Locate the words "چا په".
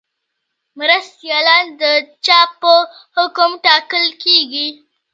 2.25-2.73